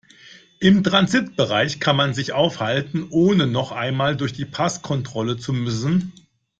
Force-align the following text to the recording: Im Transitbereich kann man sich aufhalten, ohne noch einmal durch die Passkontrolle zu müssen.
Im 0.59 0.83
Transitbereich 0.83 1.79
kann 1.79 1.95
man 1.95 2.15
sich 2.15 2.33
aufhalten, 2.33 3.05
ohne 3.11 3.45
noch 3.45 3.71
einmal 3.71 4.17
durch 4.17 4.33
die 4.33 4.45
Passkontrolle 4.45 5.37
zu 5.37 5.53
müssen. 5.53 6.11